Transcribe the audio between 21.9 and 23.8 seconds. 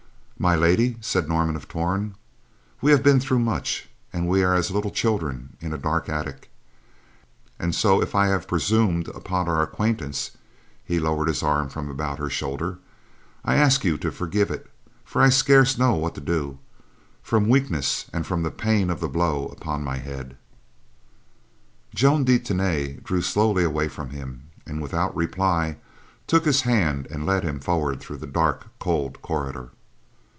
Joan de Tany drew slowly